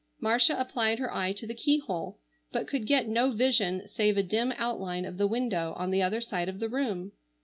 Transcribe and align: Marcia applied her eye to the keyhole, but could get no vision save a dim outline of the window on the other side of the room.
Marcia 0.19 0.55
applied 0.59 0.97
her 0.97 1.13
eye 1.13 1.31
to 1.31 1.45
the 1.45 1.53
keyhole, 1.53 2.17
but 2.51 2.67
could 2.67 2.87
get 2.87 3.07
no 3.07 3.29
vision 3.29 3.87
save 3.87 4.17
a 4.17 4.23
dim 4.23 4.51
outline 4.57 5.05
of 5.05 5.19
the 5.19 5.27
window 5.27 5.73
on 5.77 5.91
the 5.91 6.01
other 6.01 6.21
side 6.21 6.49
of 6.49 6.57
the 6.59 6.67
room. 6.69 7.11